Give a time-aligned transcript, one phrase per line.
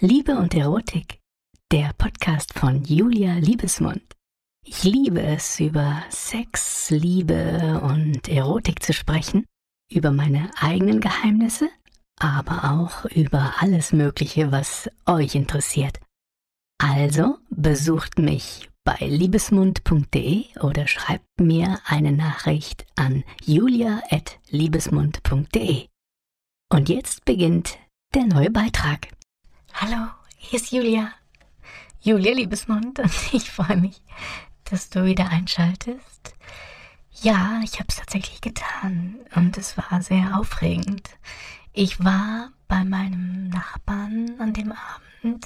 [0.00, 1.20] Liebe und Erotik,
[1.70, 4.02] der Podcast von Julia Liebesmund.
[4.66, 9.46] Ich liebe es, über Sex, Liebe und Erotik zu sprechen,
[9.88, 11.68] über meine eigenen Geheimnisse,
[12.18, 16.00] aber auch über alles Mögliche, was euch interessiert.
[16.78, 25.86] Also besucht mich bei liebesmund.de oder schreibt mir eine Nachricht an julia.liebesmund.de.
[26.72, 27.78] Und jetzt beginnt
[28.12, 29.14] der neue Beitrag.
[29.76, 30.06] Hallo,
[30.36, 31.10] hier ist Julia.
[32.00, 34.00] Julia Liebesmund und ich freue mich,
[34.62, 36.36] dass du wieder einschaltest.
[37.22, 41.10] Ja, ich habe es tatsächlich getan und es war sehr aufregend.
[41.72, 45.44] Ich war bei meinem Nachbarn an dem Abend.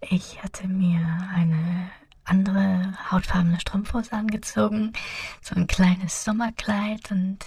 [0.00, 1.00] Ich hatte mir
[1.32, 1.88] eine
[2.24, 4.92] andere hautfarbene Strumpfhose angezogen,
[5.40, 7.38] so ein kleines Sommerkleid und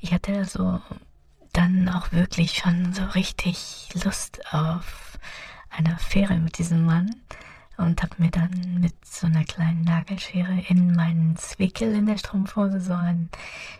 [0.00, 0.82] ich hatte so
[1.54, 5.18] dann auch wirklich schon so richtig Lust auf
[5.76, 7.14] eine Affäre mit diesem Mann
[7.76, 12.80] und habe mir dann mit so einer kleinen Nagelschere in meinen Zwickel in der Strumpfhose
[12.80, 13.28] so einen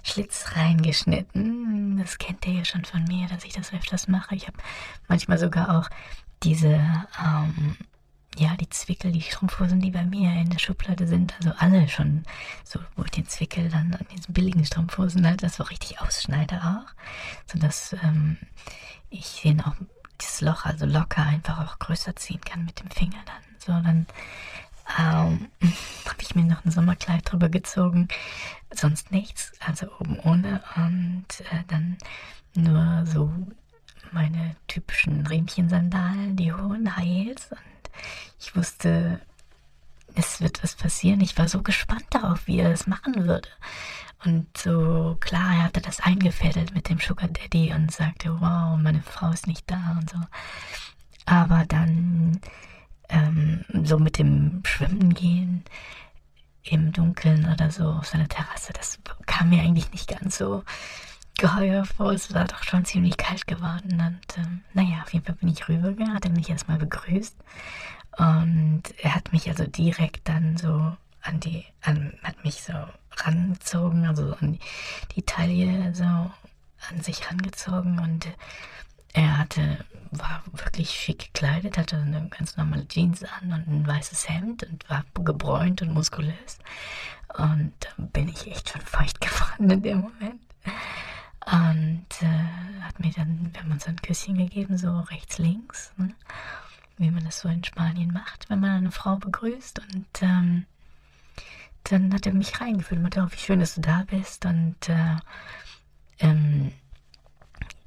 [0.03, 1.97] Schlitz reingeschnitten.
[1.99, 4.35] Das kennt ihr ja schon von mir, dass ich das öfters mache.
[4.35, 4.59] Ich habe
[5.09, 5.89] manchmal sogar auch
[6.43, 6.75] diese,
[7.25, 7.77] ähm,
[8.37, 12.25] ja, die Zwickel, die Strumpfhosen, die bei mir in der Schublade sind, also alle schon
[12.65, 16.57] so, wo ich den Zwickel dann an diesen billigen Strumpfhosen halt, das so richtig ausschneide
[16.57, 16.95] auch,
[17.51, 18.37] sodass ähm,
[19.09, 19.75] ich den auch
[20.19, 23.43] das Loch also locker einfach auch größer ziehen kann mit dem Finger dann.
[23.59, 24.07] So, dann
[24.99, 25.49] ähm,
[26.07, 28.09] habe ich mir noch ein Sommerkleid drüber gezogen,
[28.73, 31.99] sonst nichts, also oben ohne und äh, dann
[32.55, 33.33] nur so
[34.13, 37.91] meine typischen Riemchensandalen, die hohen High Heels und
[38.41, 39.21] ich wusste,
[40.15, 41.21] es wird was passieren.
[41.21, 43.49] Ich war so gespannt darauf, wie er es machen würde.
[44.27, 49.01] Und so klar, er hatte das eingefädelt mit dem Sugar Daddy und sagte, wow, meine
[49.03, 50.19] Frau ist nicht da und so.
[51.27, 52.41] Aber dann
[53.09, 55.65] ähm, so mit dem Schwimmen gehen
[56.65, 60.65] im Dunkeln oder so auf seiner Terrasse, das kam mir eigentlich nicht ganz so
[61.39, 62.11] geheuer vor.
[62.11, 64.01] Es war doch schon ziemlich kalt geworden.
[64.01, 67.37] Und ähm, naja, auf jeden Fall bin ich rübergegangen, hat er mich erstmal begrüßt.
[68.19, 70.97] Und er hat mich also direkt dann so
[71.27, 72.73] an die, an, hat mich so
[73.17, 74.59] rangezogen, also an
[75.15, 78.29] die, Taille so an sich rangezogen und
[79.13, 84.29] er hatte, war wirklich schick gekleidet, hatte eine ganz normale Jeans an und ein weißes
[84.29, 86.59] Hemd und war gebräunt und muskulös.
[87.39, 90.41] Und da bin ich echt schon feucht geworden in dem Moment.
[91.47, 96.15] Und äh, hat mir dann, wir haben uns ein Küsschen gegeben, so rechts, links, ne?
[96.99, 99.81] wie man das so in Spanien macht, wenn man eine Frau begrüßt.
[99.95, 100.67] Und ähm,
[101.91, 104.45] dann hat er mich reingeführt und meinte, oh, wie schön, dass du da bist.
[104.45, 105.17] Und äh,
[106.21, 106.73] ähm,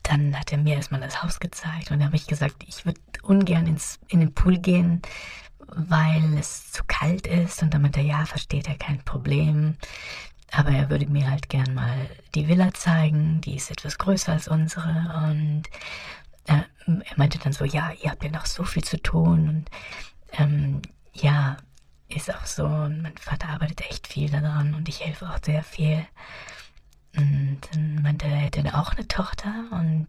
[0.03, 2.99] dann hat er mir erstmal das Haus gezeigt und da habe ich gesagt, ich würde
[3.21, 5.01] ungern ins, in den Pool gehen,
[5.67, 7.61] weil es zu kalt ist.
[7.61, 9.77] Und dann meinte er, ja, versteht er kein Problem.
[10.51, 14.47] Aber er würde mir halt gern mal die Villa zeigen, die ist etwas größer als
[14.47, 14.89] unsere.
[15.27, 15.63] Und
[16.47, 19.49] äh, er meinte dann so, ja, ihr habt ja noch so viel zu tun.
[19.49, 19.69] Und
[20.39, 20.81] ähm,
[21.13, 21.57] ja,
[22.09, 22.65] ist auch so.
[22.65, 26.05] Und mein Vater arbeitet echt viel daran und ich helfe auch sehr viel.
[27.15, 30.07] Und dann meinte er, hätte auch eine Tochter und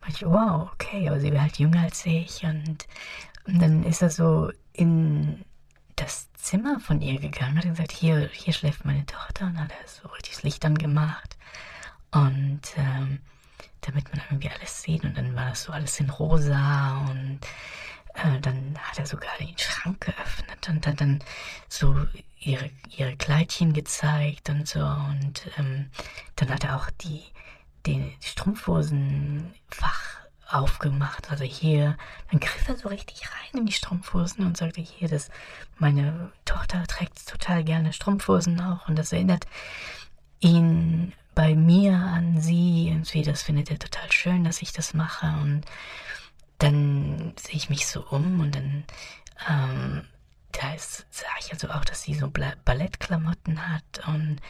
[0.00, 2.44] meinte, wow, okay, aber sie wäre halt jünger als ich.
[2.44, 2.86] Und,
[3.46, 5.44] und dann ist er so in
[5.96, 9.88] das Zimmer von ihr gegangen, hat gesagt, hier, hier schläft meine Tochter und hat er
[9.88, 11.36] so richtig das Licht angemacht.
[12.10, 13.20] Und ähm,
[13.80, 15.04] damit man irgendwie alles sieht.
[15.04, 17.40] Und dann war das so alles in rosa und
[18.88, 21.22] hat er sogar den Schrank geöffnet und hat dann
[21.68, 22.06] so
[22.40, 24.80] ihre, ihre Kleidchen gezeigt und so.
[24.80, 25.90] Und ähm,
[26.36, 27.22] dann hat er auch die,
[27.86, 30.16] den Strumpfhosenfach
[30.48, 31.30] aufgemacht.
[31.30, 31.96] Also hier,
[32.30, 35.30] dann griff er so richtig rein in die Strumpfhosen und sagte, hier, das,
[35.78, 39.46] meine Tochter trägt total gerne Strumpfhosen auch und das erinnert
[40.40, 42.88] ihn bei mir an sie.
[42.88, 45.62] Irgendwie, das findet er total schön, dass ich das mache und
[46.58, 48.84] dann sehe ich mich so um und dann
[49.48, 50.02] ähm,
[50.52, 54.40] da ist, sah ich also auch, dass sie so Ballettklamotten hat und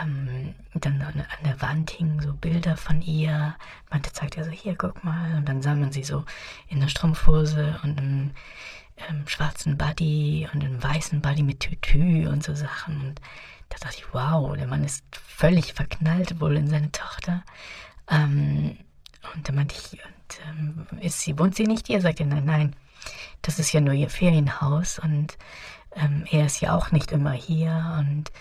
[0.00, 3.54] ähm, dann an, der Wand hingen so Bilder von ihr.
[3.90, 5.36] Manche zeigt ja so, hier, guck mal.
[5.36, 6.24] Und dann sah man sie so
[6.68, 8.32] in der Strumpfhose und einem
[8.96, 13.00] ähm, schwarzen Buddy und einem weißen Buddy mit Tütü und so Sachen.
[13.00, 13.20] Und
[13.68, 17.44] da dachte ich, wow, der Mann ist völlig verknallt wohl in seine Tochter.
[18.08, 18.78] Ähm,
[19.34, 22.00] und da meinte ich, und, ähm, ist sie, wohnt sie nicht hier?
[22.00, 22.76] Sagt er, nein, nein,
[23.42, 25.38] das ist ja nur ihr Ferienhaus und
[25.94, 28.32] ähm, er ist ja auch nicht immer hier und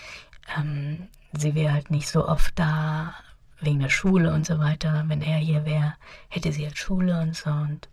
[0.57, 3.13] ähm, sie wäre halt nicht so oft da
[3.59, 5.03] wegen der Schule und so weiter.
[5.07, 5.93] Wenn er hier wäre,
[6.29, 7.89] hätte sie halt Schule und so und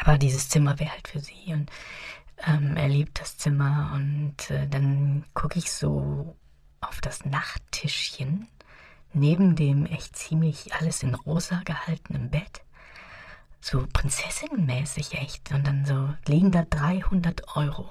[0.00, 1.70] aber dieses Zimmer wäre halt für sie und
[2.46, 6.36] ähm, er liebt das Zimmer und äh, dann gucke ich so
[6.80, 8.48] auf das Nachttischchen
[9.12, 12.62] neben dem echt ziemlich alles in rosa gehaltenen Bett.
[13.60, 15.52] So prinzessinnenmäßig echt.
[15.52, 17.90] Und dann so liegen da 300 Euro.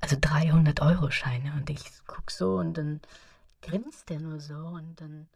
[0.00, 1.52] Also 300 Euro Scheine.
[1.54, 3.00] Und ich guck so und dann
[3.62, 5.28] grinst er nur so und dann